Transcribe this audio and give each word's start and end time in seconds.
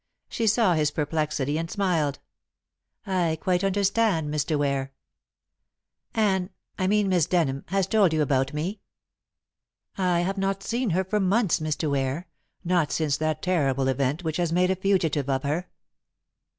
She 0.29 0.47
saw 0.47 0.73
his 0.73 0.89
perplexity 0.89 1.59
and 1.59 1.69
smiled. 1.69 2.17
"I 3.05 3.37
quite 3.39 3.63
understand, 3.63 4.33
Mr. 4.33 4.57
Ware." 4.57 4.93
"Anne 6.15 6.49
I 6.79 6.87
mean 6.87 7.07
Miss 7.07 7.27
Denham 7.27 7.65
has 7.67 7.85
told 7.85 8.11
you 8.11 8.23
about 8.23 8.51
me?" 8.51 8.81
"I 9.99 10.21
have 10.21 10.39
not 10.39 10.63
seen 10.63 10.89
her 10.89 11.03
for 11.03 11.19
months, 11.19 11.59
Mr. 11.59 11.87
Ware, 11.87 12.25
not 12.63 12.91
since 12.91 13.17
that 13.17 13.43
terrible 13.43 13.87
event 13.87 14.23
which 14.23 14.37
has 14.37 14.51
made 14.51 14.71
a 14.71 14.75
fugitive 14.75 15.29
of 15.29 15.43
her." 15.43 15.67